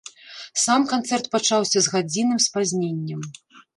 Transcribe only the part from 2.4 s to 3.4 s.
спазненнем.